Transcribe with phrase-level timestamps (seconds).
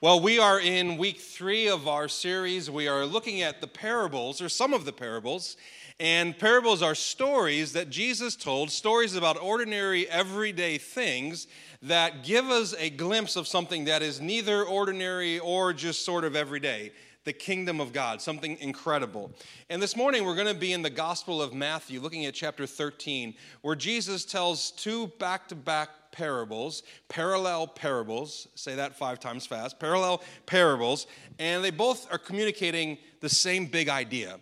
[0.00, 2.70] Well, we are in week three of our series.
[2.70, 5.56] We are looking at the parables, or some of the parables.
[5.98, 11.48] And parables are stories that Jesus told, stories about ordinary, everyday things
[11.82, 16.36] that give us a glimpse of something that is neither ordinary or just sort of
[16.36, 16.92] everyday
[17.24, 19.32] the kingdom of God, something incredible.
[19.68, 22.66] And this morning we're going to be in the Gospel of Matthew, looking at chapter
[22.66, 29.46] 13, where Jesus tells two back to back parables, parallel parables, say that five times
[29.46, 31.06] fast, parallel parables,
[31.38, 34.40] and they both are communicating the same big idea.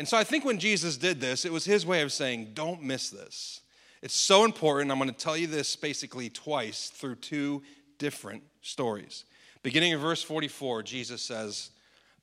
[0.00, 2.82] And so I think when Jesus did this, it was his way of saying, don't
[2.82, 3.60] miss this.
[4.02, 4.90] It's so important.
[4.90, 7.62] I'm going to tell you this basically twice through two
[7.98, 9.24] different stories.
[9.62, 11.70] Beginning in verse 44, Jesus says,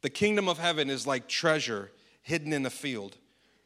[0.01, 1.89] The kingdom of heaven is like treasure
[2.21, 3.15] hidden in a field,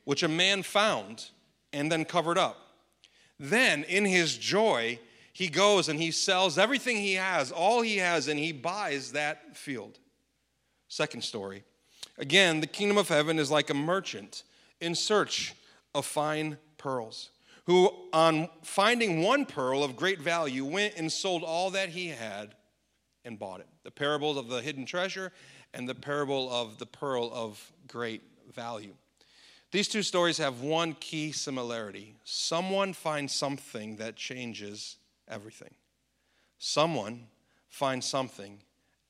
[0.03, 1.29] which a man found
[1.73, 2.59] and then covered up.
[3.39, 4.99] Then, in his joy,
[5.33, 9.57] he goes and he sells everything he has, all he has, and he buys that
[9.57, 9.99] field.
[10.87, 11.63] Second story.
[12.19, 14.43] Again, the kingdom of heaven is like a merchant
[14.79, 15.55] in search
[15.95, 17.31] of fine pearls,
[17.65, 22.53] who, on finding one pearl of great value, went and sold all that he had
[23.25, 23.67] and bought it.
[23.83, 25.31] The parables of the hidden treasure
[25.73, 28.21] and the parable of the pearl of great
[28.53, 28.93] value.
[29.71, 35.73] These two stories have one key similarity someone finds something that changes everything.
[36.57, 37.27] Someone
[37.69, 38.59] finds something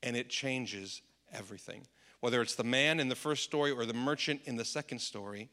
[0.02, 1.86] and it changes everything.
[2.20, 5.50] Whether it's the man in the first story or the merchant in the second story,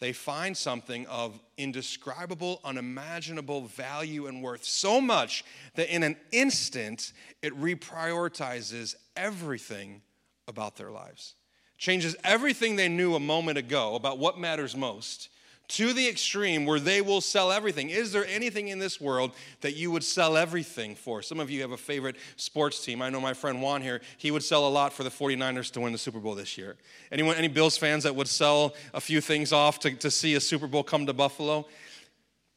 [0.00, 4.64] they find something of indescribable, unimaginable value and worth.
[4.64, 5.44] So much
[5.74, 10.02] that in an instant, it reprioritizes everything
[10.48, 11.34] about their lives.
[11.78, 15.30] Changes everything they knew a moment ago about what matters most
[15.70, 17.90] to the extreme where they will sell everything.
[17.90, 21.22] Is there anything in this world that you would sell everything for?
[21.22, 23.00] Some of you have a favorite sports team.
[23.00, 25.80] I know my friend Juan here, he would sell a lot for the 49ers to
[25.80, 26.76] win the Super Bowl this year.
[27.12, 30.40] Anyone, any Bills fans that would sell a few things off to, to see a
[30.40, 31.66] Super Bowl come to Buffalo?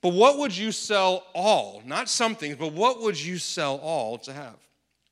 [0.02, 1.84] But what would you sell all?
[1.86, 4.56] Not some things, but what would you sell all to have?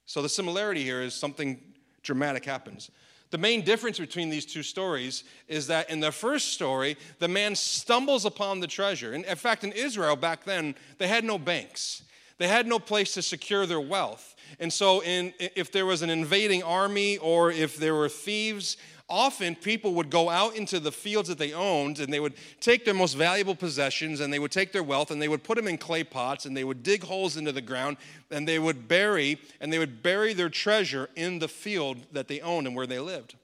[0.06, 1.62] So the similarity here is something
[2.02, 2.90] dramatic happens.
[3.32, 7.56] The main difference between these two stories is that in the first story, the man
[7.56, 9.14] stumbles upon the treasure.
[9.14, 12.04] in fact, in Israel back then, they had no banks,
[12.38, 14.36] they had no place to secure their wealth.
[14.60, 18.76] And so, in, if there was an invading army or if there were thieves,
[19.12, 22.86] often people would go out into the fields that they owned and they would take
[22.86, 25.68] their most valuable possessions and they would take their wealth and they would put them
[25.68, 27.98] in clay pots and they would dig holes into the ground
[28.32, 32.40] and they would bury and they would bury their treasure in the field that they
[32.40, 33.36] owned and where they lived.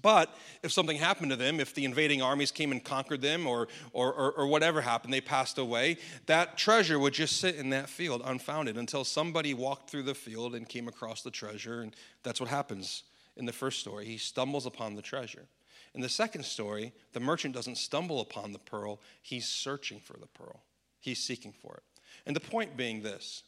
[0.00, 3.68] But if something happened to them, if the invading armies came and conquered them or,
[3.92, 7.88] or, or, or, whatever happened, they passed away, that treasure would just sit in that
[7.88, 11.80] field unfounded until somebody walked through the field and came across the treasure.
[11.80, 11.94] And
[12.24, 13.04] that's what happens
[13.36, 14.04] in the first story.
[14.06, 15.46] He stumbles upon the treasure.
[15.94, 20.26] In the second story, the merchant doesn't stumble upon the pearl, he's searching for the
[20.26, 20.62] pearl,
[21.00, 21.82] he's seeking for it.
[22.26, 23.42] And the point being this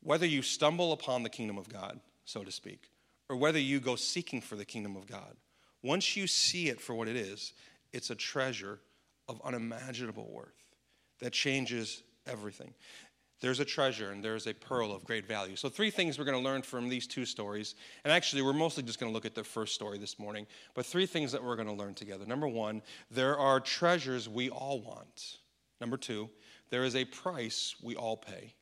[0.00, 2.90] whether you stumble upon the kingdom of God, so to speak,
[3.28, 5.36] or whether you go seeking for the kingdom of God,
[5.82, 7.52] once you see it for what it is,
[7.92, 8.78] it's a treasure
[9.28, 10.64] of unimaginable worth
[11.20, 12.74] that changes everything.
[13.40, 15.54] There's a treasure and there's a pearl of great value.
[15.54, 17.76] So, three things we're going to learn from these two stories.
[18.04, 20.84] And actually, we're mostly just going to look at the first story this morning, but
[20.84, 22.26] three things that we're going to learn together.
[22.26, 25.38] Number one, there are treasures we all want.
[25.80, 26.28] Number two,
[26.70, 28.54] there is a price we all pay.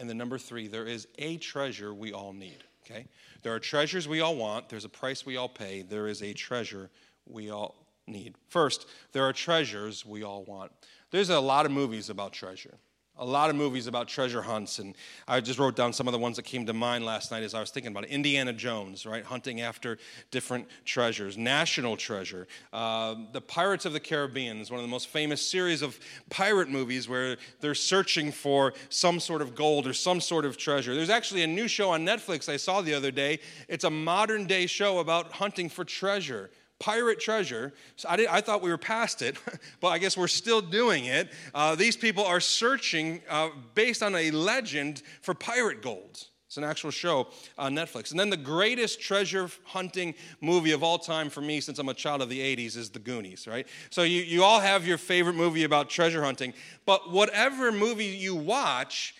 [0.00, 2.64] And then number three, there is a treasure we all need.
[2.84, 3.06] Okay?
[3.42, 6.32] There are treasures we all want, there's a price we all pay, there is a
[6.32, 6.88] treasure
[7.26, 8.36] we all need.
[8.48, 10.72] First, there are treasures we all want.
[11.10, 12.78] There's a lot of movies about treasure
[13.18, 14.94] a lot of movies about treasure hunts, and
[15.26, 17.54] I just wrote down some of the ones that came to mind last night as
[17.54, 18.10] I was thinking about it.
[18.10, 19.98] Indiana Jones, right, hunting after
[20.30, 21.36] different treasures.
[21.36, 22.46] National Treasure.
[22.72, 25.98] Uh, the Pirates of the Caribbean is one of the most famous series of
[26.30, 30.94] pirate movies where they're searching for some sort of gold or some sort of treasure.
[30.94, 33.40] There's actually a new show on Netflix I saw the other day.
[33.68, 37.72] It's a modern day show about hunting for treasure pirate treasure.
[37.96, 39.36] So I, did, I thought we were past it,
[39.80, 41.30] but I guess we're still doing it.
[41.54, 46.26] Uh, these people are searching uh, based on a legend for pirate gold.
[46.48, 47.28] It's an actual show
[47.58, 48.10] on Netflix.
[48.10, 51.94] And then the greatest treasure hunting movie of all time for me, since I'm a
[51.94, 53.68] child of the 80s, is The Goonies, right?
[53.90, 56.54] So you, you all have your favorite movie about treasure hunting,
[56.86, 59.14] but whatever movie you watch,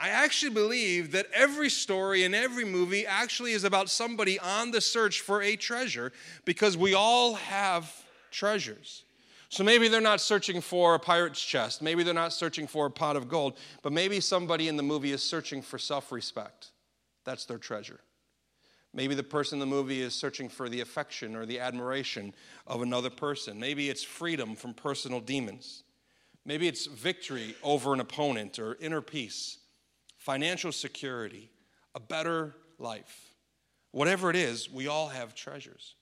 [0.00, 4.80] I actually believe that every story and every movie actually is about somebody on the
[4.80, 6.12] search for a treasure
[6.44, 7.94] because we all have
[8.30, 9.04] treasures.
[9.48, 12.90] So maybe they're not searching for a pirate's chest, maybe they're not searching for a
[12.90, 16.70] pot of gold, but maybe somebody in the movie is searching for self respect.
[17.24, 18.00] That's their treasure.
[18.94, 22.34] Maybe the person in the movie is searching for the affection or the admiration
[22.66, 23.58] of another person.
[23.58, 25.82] Maybe it's freedom from personal demons.
[26.44, 29.58] Maybe it's victory over an opponent or inner peace,
[30.24, 31.50] financial security,
[31.94, 33.34] a better life.
[33.90, 35.96] Whatever it is, we all have treasures.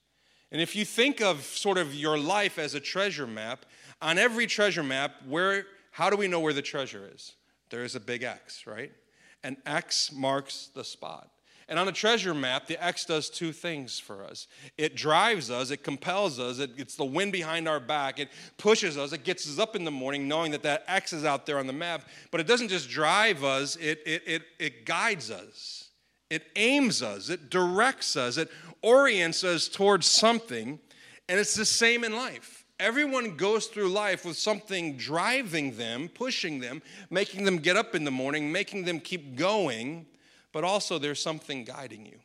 [0.52, 3.64] And if you think of sort of your life as a treasure map,
[4.02, 7.32] on every treasure map, where how do we know where the treasure is?
[7.70, 8.92] There is a big X, right?
[9.42, 11.30] And X marks the spot.
[11.70, 15.70] And on a treasure map, the X does two things for us it drives us,
[15.70, 18.28] it compels us, it, it's the wind behind our back, it
[18.58, 21.46] pushes us, it gets us up in the morning knowing that that X is out
[21.46, 22.02] there on the map.
[22.32, 25.90] But it doesn't just drive us, it, it, it, it guides us,
[26.28, 28.50] it aims us, it directs us, it
[28.82, 30.80] orients us towards something.
[31.28, 32.64] And it's the same in life.
[32.80, 38.02] Everyone goes through life with something driving them, pushing them, making them get up in
[38.02, 40.06] the morning, making them keep going
[40.52, 42.18] but also there's something guiding you.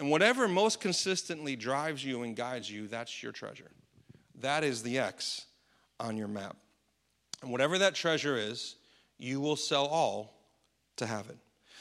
[0.00, 3.70] And whatever most consistently drives you and guides you, that's your treasure.
[4.40, 5.46] That is the X
[6.00, 6.56] on your map.
[7.42, 8.76] And whatever that treasure is,
[9.18, 10.34] you will sell all
[10.96, 11.38] to have it.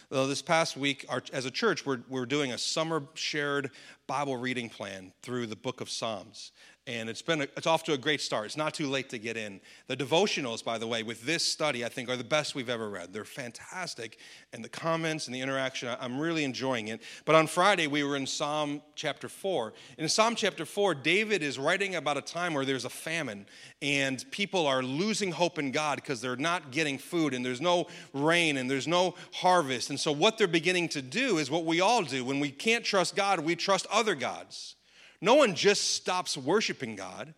[0.10, 3.72] Though this past week, our, as a church, we're, we're doing a summer shared
[4.08, 6.52] Bible reading plan through the book of Psalms
[6.88, 8.48] and it's been a, it's off to a great start.
[8.48, 9.62] It's not too late to get in.
[9.86, 12.90] The devotionals, by the way, with this study, I think are the best we've ever
[12.90, 13.14] read.
[13.14, 14.18] They're fantastic,
[14.52, 17.02] and the comments and the interaction, I'm really enjoying it.
[17.24, 19.74] But on Friday, we were in Psalm chapter four.
[20.00, 23.46] In Psalm chapter four, David is writing about a time where there's a famine,
[23.84, 27.86] and people are losing hope in God because they're not getting food, and there's no
[28.12, 29.92] rain, and there's no harvest.
[29.92, 32.84] And so, what they're beginning to do is what we all do when we can't
[32.84, 34.76] trust God, we trust other gods.
[35.22, 37.36] No one just stops worshiping God.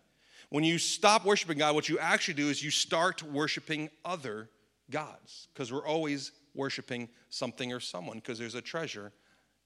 [0.48, 4.48] When you stop worshiping God, what you actually do is you start worshiping other
[4.90, 9.12] gods because we're always worshiping something or someone because there's a treasure,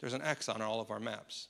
[0.00, 1.46] there's an X on all of our maps.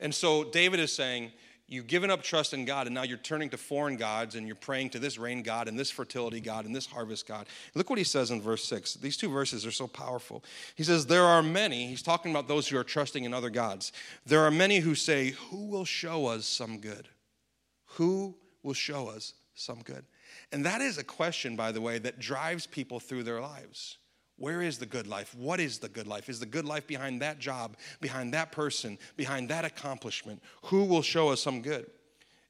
[0.00, 1.30] And so David is saying,
[1.70, 4.56] You've given up trust in God, and now you're turning to foreign gods and you're
[4.56, 7.46] praying to this rain God and this fertility God and this harvest God.
[7.76, 8.94] Look what he says in verse 6.
[8.94, 10.42] These two verses are so powerful.
[10.74, 13.92] He says, There are many, he's talking about those who are trusting in other gods.
[14.26, 17.06] There are many who say, Who will show us some good?
[17.94, 18.34] Who
[18.64, 20.04] will show us some good?
[20.50, 23.98] And that is a question, by the way, that drives people through their lives.
[24.40, 25.34] Where is the good life?
[25.34, 26.30] What is the good life?
[26.30, 30.42] Is the good life behind that job, behind that person, behind that accomplishment?
[30.64, 31.90] Who will show us some good?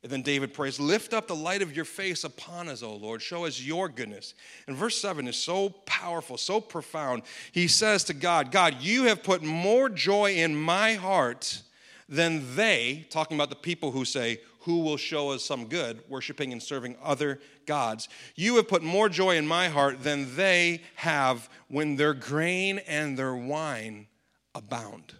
[0.04, 3.20] And then David prays, Lift up the light of your face upon us, O Lord.
[3.20, 4.34] Show us your goodness.
[4.68, 7.24] And verse 7 is so powerful, so profound.
[7.50, 11.60] He says to God, God, you have put more joy in my heart
[12.08, 16.52] than they, talking about the people who say, who will show us some good, worshiping
[16.52, 18.08] and serving other gods.
[18.34, 23.18] You have put more joy in my heart than they have when their grain and
[23.18, 24.06] their wine
[24.54, 25.14] abound.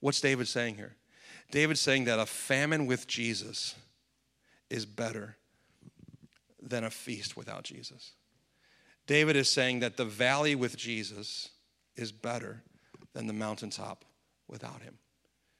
[0.00, 0.96] What's David saying here?
[1.50, 3.74] David's saying that a famine with Jesus
[4.68, 5.36] is better
[6.62, 8.12] than a feast without Jesus.
[9.06, 11.48] David is saying that the valley with Jesus
[11.96, 12.62] is better
[13.12, 14.04] than the mountaintop
[14.48, 14.98] without him.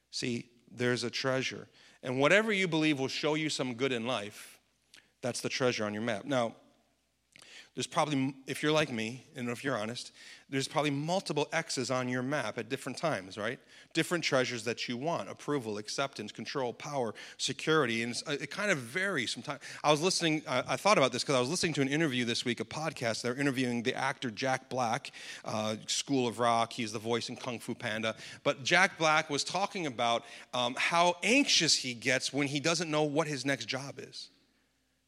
[0.09, 1.67] See, there's a treasure.
[2.03, 4.59] And whatever you believe will show you some good in life,
[5.21, 6.25] that's the treasure on your map.
[6.25, 6.55] Now,
[7.73, 10.11] there's probably, if you're like me, and if you're honest,
[10.49, 13.59] there's probably multiple X's on your map at different times, right?
[13.93, 18.03] Different treasures that you want approval, acceptance, control, power, security.
[18.03, 19.61] And uh, it kind of varies sometimes.
[19.85, 22.43] I was listening, I thought about this because I was listening to an interview this
[22.43, 23.21] week, a podcast.
[23.21, 25.11] They're interviewing the actor Jack Black,
[25.45, 26.73] uh, School of Rock.
[26.73, 28.17] He's the voice in Kung Fu Panda.
[28.43, 33.03] But Jack Black was talking about um, how anxious he gets when he doesn't know
[33.03, 34.29] what his next job is.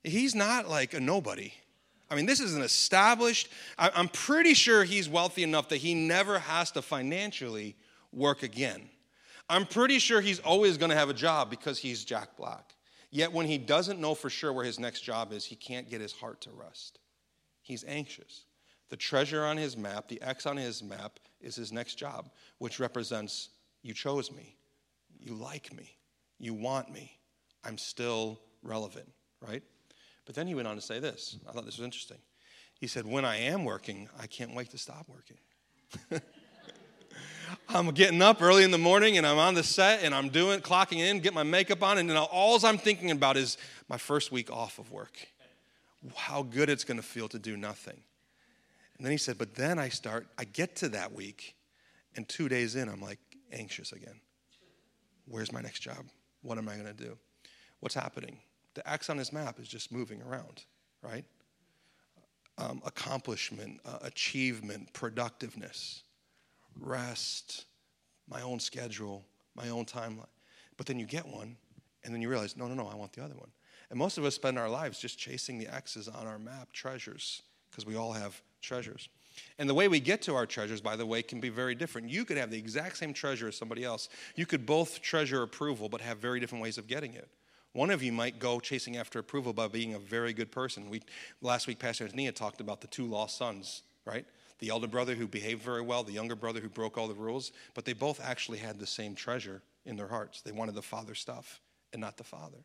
[0.06, 1.52] He's not like a nobody
[2.14, 6.38] I mean, this is an established, I'm pretty sure he's wealthy enough that he never
[6.38, 7.76] has to financially
[8.12, 8.88] work again.
[9.50, 12.76] I'm pretty sure he's always going to have a job because he's Jack Black.
[13.10, 16.02] Yet when he doesn't know for sure where his next job is, he can't get
[16.02, 17.00] his heart to rest.
[17.64, 18.46] He's anxious.
[18.90, 22.30] The treasure on his map, the X on his map, is his next job,
[22.60, 23.50] which represents
[23.82, 24.56] you chose me,
[25.20, 25.98] you like me,
[26.38, 27.12] you want me,
[27.64, 29.10] I'm still relevant,
[29.42, 29.64] right?
[30.26, 31.38] But then he went on to say this.
[31.48, 32.20] I thought this was interesting.
[32.80, 35.38] He said, When I am working, I can't wait to stop working.
[37.70, 40.60] I'm getting up early in the morning and I'm on the set and I'm doing
[40.62, 43.58] clocking in, get my makeup on, and then all I'm thinking about is
[43.90, 45.28] my first week off of work.
[46.16, 48.02] How good it's to feel to do nothing.
[48.98, 51.56] And then he said, but then I start, I get to that week,
[52.16, 53.20] and two days in, I'm like
[53.52, 54.20] anxious again.
[55.26, 56.06] Where's my next job?
[56.42, 57.18] What am I to do?
[57.80, 58.38] What's happening?
[58.74, 60.64] The X on his map is just moving around,
[61.02, 61.26] right?
[62.58, 66.04] Um, accomplishment, uh, achievement, productiveness,
[66.80, 67.66] rest,
[68.28, 69.26] my own schedule,
[69.56, 70.26] my own timeline.
[70.78, 71.56] But then you get one,
[72.04, 73.50] and then you realize, no, no, no, I want the other one.
[73.90, 77.44] And most of us spend our lives just chasing the X's on our map, treasures,
[77.70, 79.10] because we all have treasures.
[79.58, 82.10] And the way we get to our treasures, by the way, can be very different.
[82.10, 84.10] You could have the exact same treasure as somebody else.
[84.36, 87.30] You could both treasure approval, but have very different ways of getting it.
[87.74, 90.90] One of you might go chasing after approval by being a very good person.
[90.90, 91.02] We,
[91.42, 94.26] last week, Pastor Antonia talked about the two lost sons, right?
[94.60, 97.52] The elder brother who behaved very well, the younger brother who broke all the rules,
[97.74, 100.42] but they both actually had the same treasure in their hearts.
[100.42, 101.60] They wanted the father stuff
[101.92, 102.60] and not the father.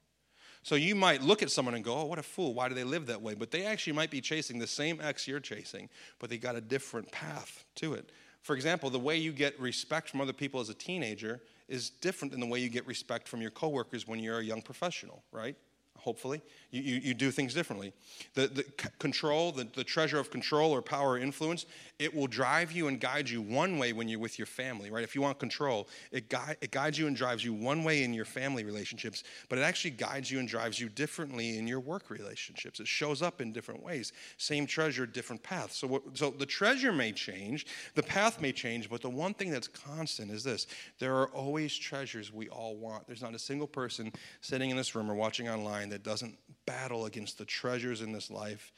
[0.62, 2.52] So you might look at someone and go, oh, what a fool.
[2.52, 3.32] Why do they live that way?
[3.32, 5.88] But they actually might be chasing the same ex you're chasing,
[6.18, 8.10] but they got a different path to it.
[8.42, 12.32] For example, the way you get respect from other people as a teenager is different
[12.32, 15.56] than the way you get respect from your coworkers when you're a young professional, right?
[15.98, 16.40] Hopefully.
[16.70, 17.92] You, you, you, do things differently.
[18.34, 18.62] The, the
[18.98, 21.64] control, the, the treasure of control or power or influence,
[21.98, 25.02] it will drive you and guide you one way when you're with your family, right?
[25.02, 28.12] If you want control, it, gui- it guides you and drives you one way in
[28.12, 32.10] your family relationships, but it actually guides you and drives you differently in your work
[32.10, 32.80] relationships.
[32.80, 34.12] It shows up in different ways.
[34.36, 35.72] Same treasure, different path.
[35.72, 39.50] So, what, so the treasure may change, the path may change, but the one thing
[39.50, 40.66] that's constant is this
[40.98, 43.06] there are always treasures we all want.
[43.06, 47.06] There's not a single person sitting in this room or watching online that doesn't battle
[47.06, 48.72] against the treasures in this life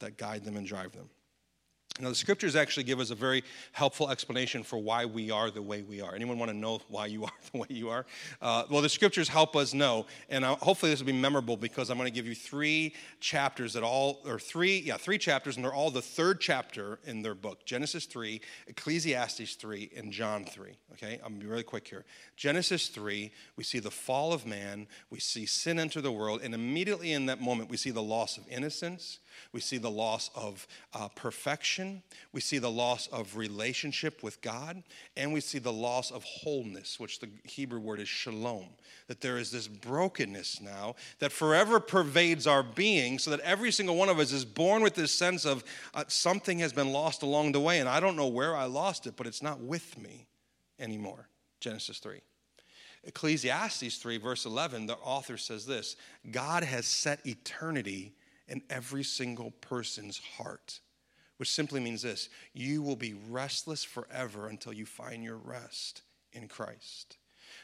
[0.00, 1.08] that guide them and drive them.
[2.00, 5.62] Now, the scriptures actually give us a very helpful explanation for why we are the
[5.62, 6.12] way we are.
[6.12, 8.04] Anyone want to know why you are the way you are?
[8.42, 11.90] Uh, well, the scriptures help us know, and uh, hopefully this will be memorable because
[11.90, 15.64] I'm going to give you three chapters that all, or three, yeah, three chapters, and
[15.64, 20.76] they're all the third chapter in their book Genesis 3, Ecclesiastes 3, and John 3.
[20.94, 22.04] Okay, I'm going to be really quick here.
[22.34, 26.54] Genesis 3, we see the fall of man, we see sin enter the world, and
[26.54, 29.20] immediately in that moment, we see the loss of innocence
[29.52, 32.02] we see the loss of uh, perfection.
[32.32, 34.82] We see the loss of relationship with God.
[35.16, 38.66] And we see the loss of wholeness, which the Hebrew word is shalom.
[39.08, 43.96] That there is this brokenness now that forever pervades our being, so that every single
[43.96, 45.64] one of us is born with this sense of
[45.94, 47.80] uh, something has been lost along the way.
[47.80, 50.26] And I don't know where I lost it, but it's not with me
[50.78, 51.28] anymore.
[51.60, 52.20] Genesis 3.
[53.06, 55.96] Ecclesiastes 3, verse 11, the author says this
[56.30, 58.12] God has set eternity
[58.48, 60.80] in every single person's heart,
[61.38, 66.48] which simply means this you will be restless forever until you find your rest in
[66.48, 67.16] Christ.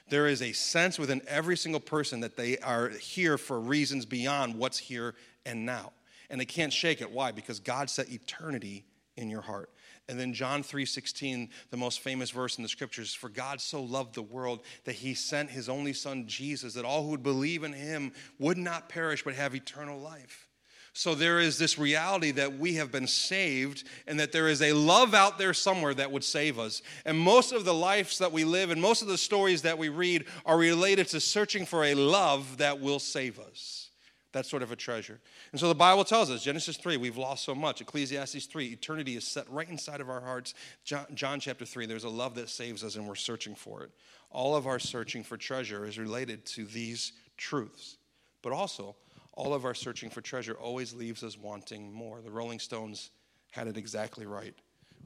[0.09, 4.57] There is a sense within every single person that they are here for reasons beyond
[4.57, 5.15] what's here
[5.47, 5.93] and now.
[6.29, 7.11] And they can't shake it.
[7.11, 7.33] Why?
[7.33, 8.85] Because God set eternity
[9.17, 9.71] in your heart.
[10.09, 14.15] And then John 3:16, the most famous verse in the scriptures, for God so loved
[14.15, 17.73] the world that he sent his only son Jesus that all who would believe in
[17.73, 20.50] him would not perish but have eternal life.
[20.92, 24.73] So there is this reality that we have been saved and that there is a
[24.73, 26.82] love out there somewhere that would save us.
[27.04, 29.88] And most of the lives that we live and most of the stories that we
[29.88, 33.90] read are related to searching for a love that will save us.
[34.32, 35.20] That's sort of a treasure.
[35.50, 37.80] And so the Bible tells us, Genesis 3, we've lost so much.
[37.80, 40.54] Ecclesiastes 3, eternity is set right inside of our hearts.
[40.85, 43.90] John, John chapter 3, there's a love that saves us and we're searching for it.
[44.30, 47.97] All of our searching for treasure is related to these truths.
[48.42, 48.94] But also,
[49.33, 52.21] all of our searching for treasure always leaves us wanting more.
[52.21, 53.11] The Rolling Stones
[53.51, 54.55] had it exactly right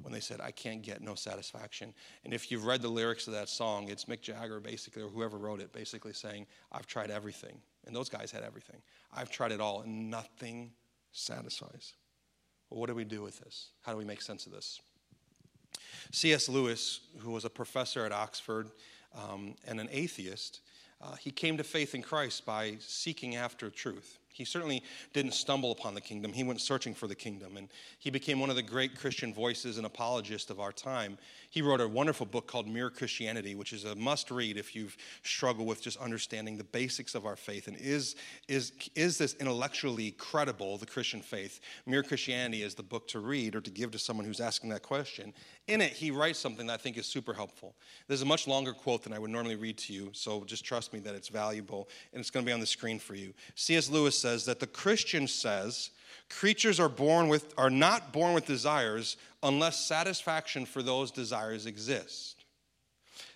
[0.03, 1.95] when they said, I can't get no satisfaction.
[2.25, 5.39] And if you've read the lyrics of that song, it's Mick Jagger basically, or whoever
[5.39, 7.61] wrote it, basically saying, I've tried everything.
[7.87, 8.81] And those guys had everything.
[9.13, 10.73] I've tried it all, and nothing
[11.13, 11.93] satisfies.
[12.71, 13.69] Well, what do we do with this?
[13.83, 14.81] How do we make sense of this?
[16.13, 16.49] C.S.
[16.49, 18.71] Lewis, who was a professor at Oxford
[19.15, 20.61] um, and an atheist,
[21.05, 24.19] uh, he came to faith in Christ by seeking after truth.
[24.35, 26.33] He certainly didn't stumble upon the kingdom.
[26.33, 27.57] He went searching for the kingdom.
[27.57, 27.69] And
[28.01, 31.19] he became one of the great Christian voices and apologists of our time.
[31.51, 34.97] He wrote a wonderful book called Mere Christianity, which is a must read if you've
[35.23, 37.69] struggled with just understanding the basics of our faith.
[37.69, 38.17] And is,
[38.49, 41.61] is, is this intellectually credible, the Christian faith?
[41.87, 44.83] Mere Christianity is the book to read or to give to someone who's asking that
[44.83, 45.33] question.
[45.69, 47.77] In it, he writes something that I think is super helpful.
[48.09, 50.93] There's a much longer quote than I would normally read to you, so just trust
[50.93, 53.33] me that it's valuable, and it's going to be on the screen for you.
[53.55, 53.89] C.S.
[53.89, 55.91] Lewis says that the Christian says
[56.31, 62.43] creatures are born with are not born with desires unless satisfaction for those desires exist.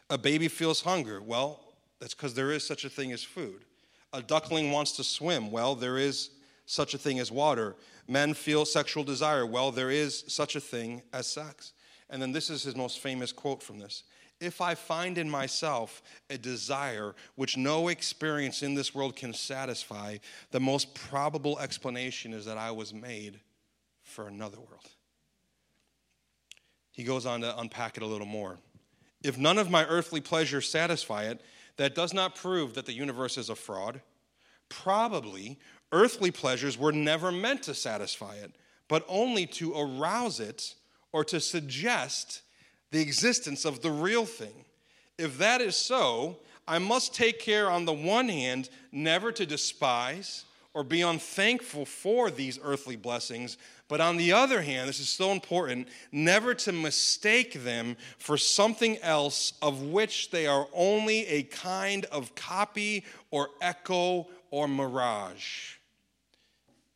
[0.08, 1.20] A baby feels hunger.
[1.20, 1.60] Well,
[2.00, 3.66] that's because there is such a thing as food.
[4.14, 5.50] A duckling wants to swim.
[5.50, 6.30] Well, there is
[6.64, 7.76] such a thing as water.
[8.08, 9.44] Men feel sexual desire.
[9.44, 11.74] Well, there is such a thing as sex.
[12.08, 14.04] And then this is his most famous quote from this
[14.40, 20.18] If I find in myself a desire which no experience in this world can satisfy,
[20.52, 23.40] the most probable explanation is that I was made
[24.04, 24.88] for another world.
[26.92, 28.58] He goes on to unpack it a little more.
[29.22, 31.40] If none of my earthly pleasures satisfy it,
[31.76, 34.00] that does not prove that the universe is a fraud.
[34.68, 35.58] Probably
[35.92, 38.52] earthly pleasures were never meant to satisfy it,
[38.88, 40.74] but only to arouse it
[41.12, 42.42] or to suggest
[42.90, 44.64] the existence of the real thing.
[45.18, 50.44] If that is so, I must take care, on the one hand, never to despise
[50.74, 53.56] or be unthankful for these earthly blessings,
[53.88, 58.98] but on the other hand, this is so important, never to mistake them for something
[58.98, 65.76] else of which they are only a kind of copy or echo or mirage.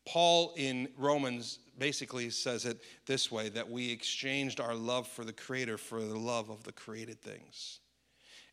[0.05, 5.33] Paul in Romans basically says it this way that we exchanged our love for the
[5.33, 7.81] Creator for the love of the created things.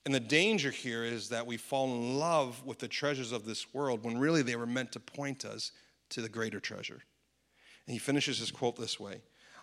[0.06, 3.74] And the danger here is that we fall in love with the treasures of this
[3.74, 5.72] world when really they were meant to point us
[6.10, 7.02] to the greater treasure.
[7.86, 9.22] And he finishes his quote this way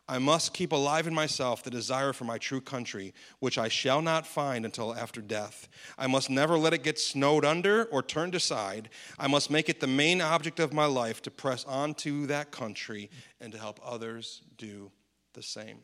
[0.08, 4.00] I must keep alive in myself the desire for my true country, which I shall
[4.00, 5.68] not find until after death.
[5.98, 8.88] I must never let it get snowed under or turned aside.
[9.18, 12.52] I must make it the main object of my life to press on to that
[12.52, 13.10] country
[13.40, 14.92] and to help others do
[15.32, 15.78] the same.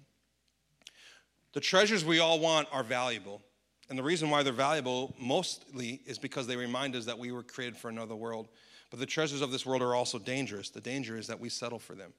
[1.53, 3.43] The treasures we all want are valuable.
[3.91, 7.43] And the reason why they're valuable mostly is because they remind us that we were
[7.43, 8.49] created for another world.
[8.89, 10.71] But the treasures of this world are also dangerous.
[10.71, 12.13] The danger is that we settle for them.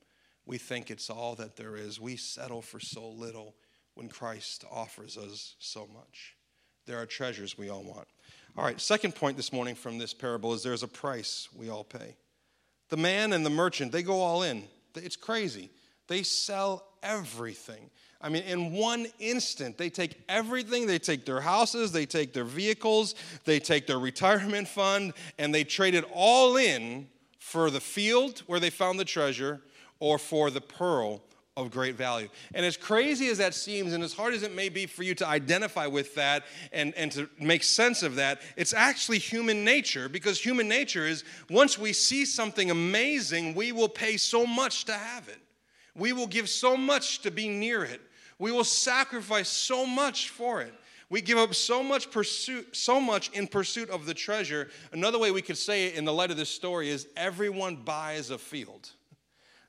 [0.46, 2.00] We think it's all that there is.
[2.00, 3.56] We settle for so little
[3.96, 6.36] when Christ offers us so much.
[6.86, 8.08] There are treasures we all want.
[8.58, 11.84] All right, second point this morning from this parable is there's a price we all
[11.84, 12.16] pay.
[12.90, 14.64] The man and the merchant, they go all in.
[14.96, 15.70] It's crazy.
[16.08, 17.90] They sell everything.
[18.22, 20.88] I mean, in one instant, they take everything.
[20.88, 25.64] They take their houses, they take their vehicles, they take their retirement fund, and they
[25.64, 27.08] trade it all in
[27.40, 29.62] for the field where they found the treasure
[30.04, 31.22] or for the pearl
[31.56, 32.28] of great value.
[32.54, 35.16] And as crazy as that seems, and as hard as it may be for you
[35.16, 36.44] to identify with that
[36.74, 41.24] and, and to make sense of that, it's actually human nature because human nature is
[41.50, 45.40] once we see something amazing, we will pay so much to have it.
[45.96, 48.02] We will give so much to be near it.
[48.40, 50.74] We will sacrifice so much for it.
[51.10, 54.70] We give up so much pursuit, so much in pursuit of the treasure.
[54.92, 58.32] Another way we could say it in the light of this story is everyone buys
[58.32, 58.90] a field.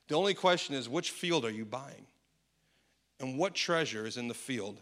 [0.07, 2.05] The only question is which field are you buying?
[3.19, 4.79] And what treasure is in the field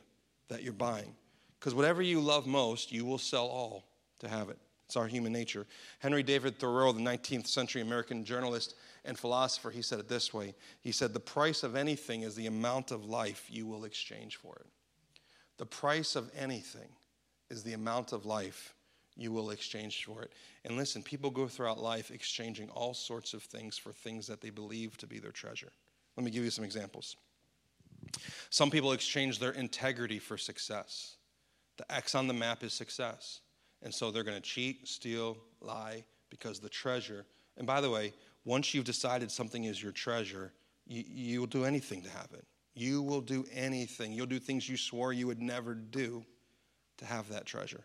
[0.50, 1.16] that you're buying?
[1.60, 3.86] Because whatever you love most, you will sell all
[4.20, 4.58] to have it.
[4.86, 5.66] It's our human nature.
[6.00, 10.54] Henry David Thoreau, the 19th century American journalist, and philosopher, he said it this way
[10.82, 14.56] He said, The price of anything is the amount of life you will exchange for
[14.58, 14.68] it.
[15.58, 16.90] The price of anything
[17.50, 18.76] is the amount of life
[19.15, 20.32] you will exchange for it.
[20.65, 24.49] And listen, people go throughout life exchanging all sorts of things for things that they
[24.49, 25.71] believe to be their treasure.
[26.17, 27.15] Let me give you some examples.
[28.49, 31.15] Some people exchange their integrity for success.
[31.78, 33.41] The X on the map is success.
[33.82, 37.26] And so they're going to cheat, steal, lie because the treasure.
[37.58, 38.13] And by the way,
[38.45, 40.54] once you've decided something is your treasure,
[40.86, 42.45] you, you'll do anything to have it.
[42.76, 44.13] You will do anything.
[44.13, 46.26] You'll do things you swore you would never do
[46.97, 47.84] to have that treasure.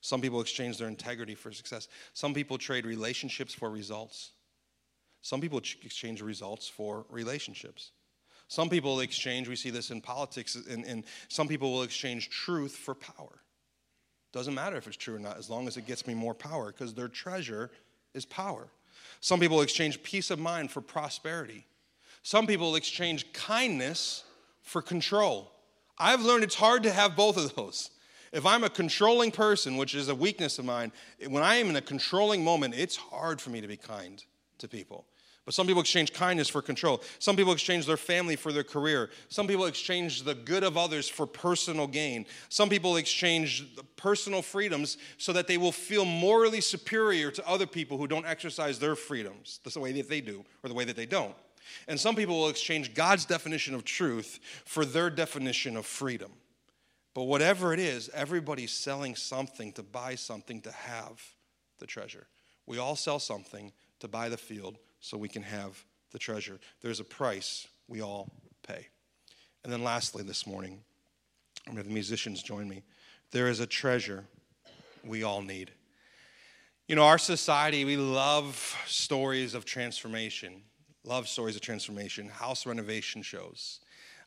[0.00, 1.88] Some people exchange their integrity for success.
[2.14, 4.32] Some people trade relationships for results.
[5.22, 7.92] Some people exchange results for relationships.
[8.48, 12.72] Some people exchange, we see this in politics, and, and some people will exchange truth
[12.72, 13.42] for power.
[14.32, 16.72] Doesn't matter if it's true or not, as long as it gets me more power,
[16.72, 17.70] because their treasure
[18.14, 18.68] is power.
[19.20, 21.66] Some people exchange peace of mind for prosperity.
[22.22, 24.24] Some people exchange kindness
[24.62, 25.52] for control.
[25.98, 27.90] I've learned it's hard to have both of those.
[28.32, 30.92] If I'm a controlling person, which is a weakness of mine,
[31.28, 34.22] when I am in a controlling moment, it's hard for me to be kind
[34.58, 35.04] to people.
[35.46, 37.02] But some people exchange kindness for control.
[37.18, 39.10] Some people exchange their family for their career.
[39.30, 42.26] Some people exchange the good of others for personal gain.
[42.50, 43.66] Some people exchange
[43.96, 48.78] personal freedoms so that they will feel morally superior to other people who don't exercise
[48.78, 51.34] their freedoms the way that they do or the way that they don't.
[51.88, 56.30] And some people will exchange God's definition of truth for their definition of freedom.
[57.14, 61.20] But whatever it is, everybody's selling something to buy something to have
[61.78, 62.26] the treasure.
[62.66, 66.60] We all sell something to buy the field so we can have the treasure.
[66.82, 68.30] There's a price we all
[68.66, 68.86] pay.
[69.64, 70.80] And then lastly, this morning,
[71.66, 72.82] I'm going to have the musicians join me.
[73.32, 74.24] There is a treasure
[75.04, 75.70] we all need.
[76.88, 80.62] You know, our society, we love stories of transformation,
[81.04, 83.80] love stories of transformation, house renovation shows.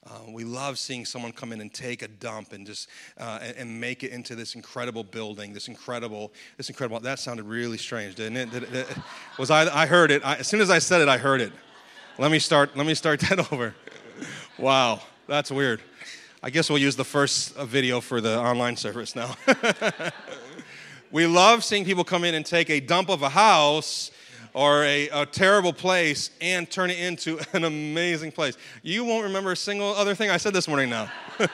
[0.05, 3.55] Uh, we love seeing someone come in and take a dump and just uh, and,
[3.55, 6.99] and, make it into this incredible building, this incredible, this incredible.
[6.99, 8.87] That sounded really strange, didn't it?
[9.39, 9.73] Was I?
[9.73, 10.25] I heard it.
[10.25, 11.53] I, as soon as I said it, I heard it.
[12.19, 12.75] Let me start.
[12.75, 13.73] Let me start that over.
[14.57, 15.81] Wow, that's weird.
[16.41, 19.37] I guess we'll use the first uh, video for the online service now.
[21.11, 24.11] we love seeing people come in and take a dump of a house
[24.53, 28.57] or a, a, terrible place and turn it into an amazing place.
[28.81, 31.11] You won't remember a single other thing I said this morning now.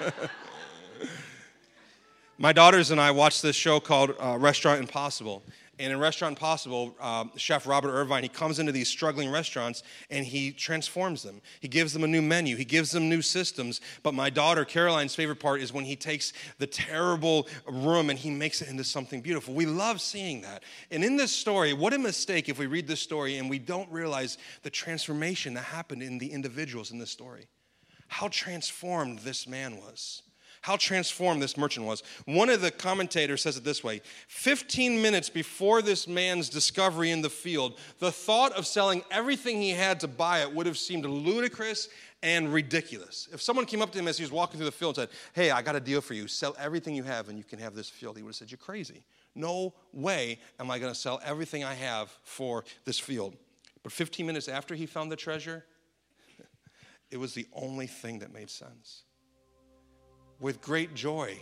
[2.37, 5.43] My daughters and I watched this show called uh, Restaurant Impossible.
[5.79, 10.25] And in Restaurant Possible, uh, Chef Robert Irvine, he comes into these struggling restaurants and
[10.25, 11.41] he transforms them.
[11.61, 13.79] He gives them a new menu, he gives them new systems.
[14.03, 18.29] But my daughter, Caroline's favorite part is when he takes the terrible room and he
[18.29, 19.53] makes it into something beautiful.
[19.53, 20.63] We love seeing that.
[20.91, 23.89] And in this story, what a mistake if we read this story and we don't
[23.89, 27.47] realize the transformation that happened in the individuals in this story.
[28.09, 30.23] How transformed this man was
[30.61, 32.03] how transformed this merchant was.
[32.25, 37.21] One of the commentators says it this way 15 minutes before this man's discovery in
[37.21, 41.05] the field, the thought of selling everything he had to buy it would have seemed
[41.05, 41.89] ludicrous
[42.21, 43.29] and ridiculous.
[43.31, 45.17] If someone came up to him as he was walking through the field and said,
[45.33, 47.75] Hey, I got a deal for you, sell everything you have and you can have
[47.75, 49.03] this field, he would have said, You're crazy.
[49.35, 53.35] No way am I going to sell everything I have for this field.
[53.83, 55.63] But 15 minutes after he found the treasure,
[57.11, 59.03] it was the only thing that made sense
[60.39, 61.37] with great joy,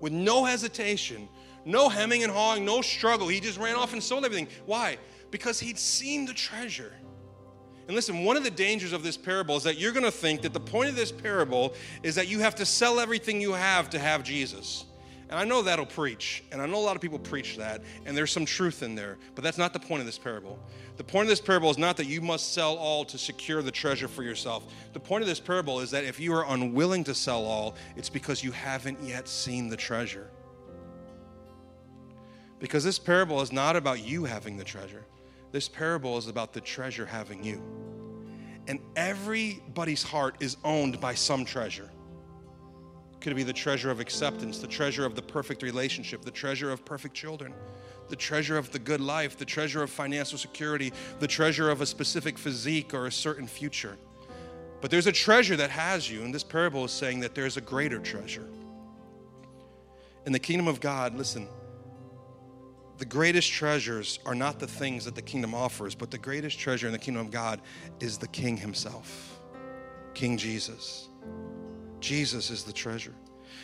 [0.00, 1.28] with no hesitation,
[1.64, 3.28] no hemming and hawing, no struggle.
[3.28, 4.48] He just ran off and sold everything.
[4.66, 4.98] Why?
[5.30, 6.92] Because he'd seen the treasure.
[7.86, 10.42] And listen, one of the dangers of this parable is that you're going to think
[10.42, 13.90] that the point of this parable is that you have to sell everything you have
[13.90, 14.86] to have Jesus.
[15.30, 18.16] And I know that'll preach, and I know a lot of people preach that, and
[18.16, 20.58] there's some truth in there, but that's not the point of this parable.
[20.96, 23.70] The point of this parable is not that you must sell all to secure the
[23.70, 24.64] treasure for yourself.
[24.92, 28.10] The point of this parable is that if you are unwilling to sell all, it's
[28.10, 30.28] because you haven't yet seen the treasure.
[32.58, 35.04] Because this parable is not about you having the treasure,
[35.52, 37.62] this parable is about the treasure having you.
[38.66, 41.90] And everybody's heart is owned by some treasure.
[43.24, 46.84] Could be the treasure of acceptance, the treasure of the perfect relationship, the treasure of
[46.84, 47.54] perfect children,
[48.10, 51.86] the treasure of the good life, the treasure of financial security, the treasure of a
[51.86, 53.96] specific physique or a certain future?
[54.82, 57.62] But there's a treasure that has you, and this parable is saying that there's a
[57.62, 58.46] greater treasure.
[60.26, 61.48] In the kingdom of God, listen,
[62.98, 66.88] the greatest treasures are not the things that the kingdom offers, but the greatest treasure
[66.88, 67.62] in the kingdom of God
[68.00, 69.40] is the King Himself,
[70.12, 71.08] King Jesus.
[72.04, 73.14] Jesus is the treasure.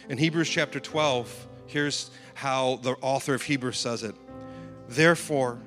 [0.08, 4.14] In Hebrews chapter 12, here's how the author of Hebrews says it.
[4.88, 5.58] Therefore,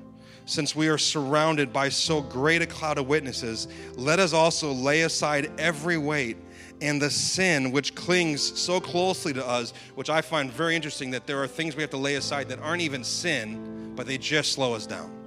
[0.44, 5.02] since we are surrounded by so great a cloud of witnesses, let us also lay
[5.02, 6.36] aside every weight
[6.82, 11.28] and the sin which clings so closely to us, which I find very interesting that
[11.28, 14.50] there are things we have to lay aside that aren't even sin, but they just
[14.52, 15.23] slow us down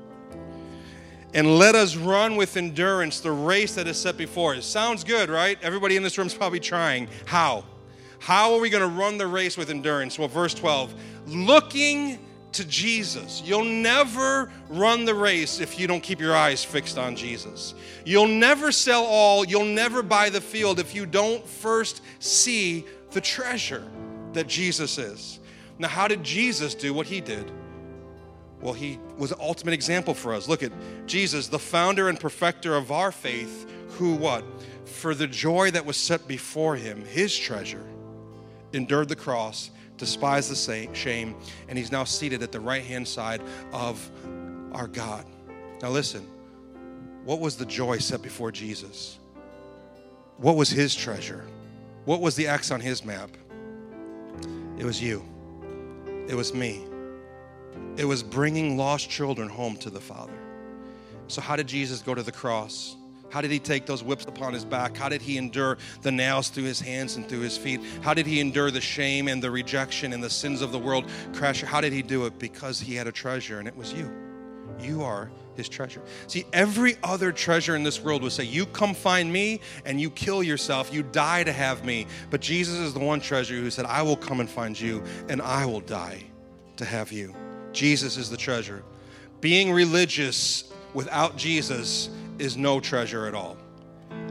[1.34, 4.66] and let us run with endurance the race that is set before us.
[4.66, 5.58] Sounds good, right?
[5.62, 7.08] Everybody in this room is probably trying.
[7.26, 7.66] How?
[8.20, 10.18] How are we going to run the race with endurance?
[10.18, 10.94] Well, verse 12,
[11.28, 12.20] looking
[12.54, 13.42] to Jesus.
[13.46, 17.76] You'll never run the race if you don't keep your eyes fixed on Jesus.
[18.06, 23.22] You'll never sell all, you'll never buy the field if you don't first see the
[23.22, 23.86] treasure
[24.34, 25.40] that Jesus is.
[25.78, 27.52] Now, how did Jesus do what he did?
[28.62, 30.48] Well, he was an ultimate example for us.
[30.48, 30.72] Look at
[31.06, 34.44] Jesus, the founder and perfecter of our faith, who what?
[34.86, 37.86] For the joy that was set before him, his treasure,
[38.74, 41.36] endured the cross, despised the shame,
[41.68, 43.42] and he's now seated at the right hand side
[43.74, 44.10] of
[44.74, 45.26] our God.
[45.82, 46.26] Now, listen,
[47.26, 49.20] what was the joy set before Jesus?
[50.38, 51.46] What was his treasure?
[52.06, 53.30] What was the X on his map?
[54.78, 55.24] It was you,
[56.28, 56.86] it was me.
[57.98, 60.38] It was bringing lost children home to the Father.
[61.28, 62.96] So, how did Jesus go to the cross?
[63.30, 64.96] How did he take those whips upon his back?
[64.96, 67.82] How did he endure the nails through his hands and through his feet?
[68.02, 71.06] How did he endure the shame and the rejection and the sins of the world
[71.34, 71.62] crash?
[71.62, 72.40] How did he do it?
[72.40, 74.10] Because he had a treasure, and it was you.
[74.80, 76.02] You are his treasure.
[76.28, 80.10] See, every other treasure in this world would say, You come find me and you
[80.12, 82.06] kill yourself, you die to have me.
[82.30, 85.42] But Jesus is the one treasure who said, I will come and find you, and
[85.42, 86.24] I will die
[86.78, 87.36] to have you.
[87.74, 88.84] Jesus is the treasure.
[89.42, 93.58] Being religious without Jesus is no treasure at all.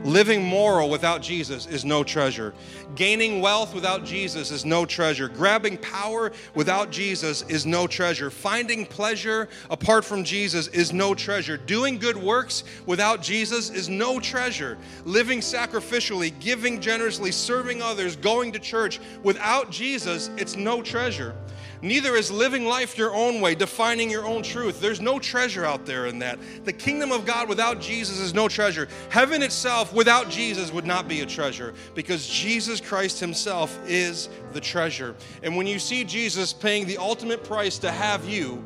[0.05, 2.55] Living moral without Jesus is no treasure.
[2.95, 5.29] Gaining wealth without Jesus is no treasure.
[5.29, 8.31] Grabbing power without Jesus is no treasure.
[8.31, 11.57] Finding pleasure apart from Jesus is no treasure.
[11.57, 14.79] Doing good works without Jesus is no treasure.
[15.05, 21.35] Living sacrificially, giving generously, serving others, going to church without Jesus, it's no treasure.
[21.83, 24.81] Neither is living life your own way, defining your own truth.
[24.81, 26.39] There's no treasure out there in that.
[26.65, 28.89] The kingdom of God without Jesus is no treasure.
[29.11, 34.61] Heaven itself without Jesus would not be a treasure because Jesus Christ himself is the
[34.61, 35.15] treasure.
[35.43, 38.63] And when you see Jesus paying the ultimate price to have you,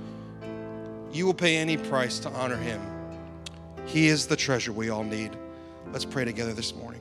[1.12, 2.80] you will pay any price to honor him.
[3.86, 5.36] He is the treasure we all need.
[5.92, 7.00] Let's pray together this morning.